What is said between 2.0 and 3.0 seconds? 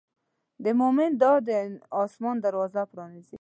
آسمان دروازه